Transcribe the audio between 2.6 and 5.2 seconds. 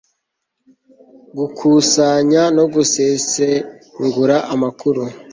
gusesengura amakuru